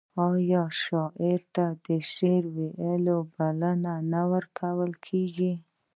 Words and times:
آیا 0.29 0.63
شاعر 0.83 1.41
ته 1.55 1.65
د 1.85 1.87
شعر 2.11 2.43
ویلو 2.55 3.17
بلنه 3.33 3.93
نه 4.11 4.21
ورکول 4.31 4.91
کیږي؟ 5.05 5.53